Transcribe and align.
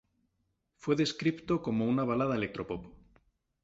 Fue 0.77 0.95
descripto 0.95 1.61
como 1.61 1.85
una 1.85 2.03
balada 2.03 2.33
electropop. 2.35 2.87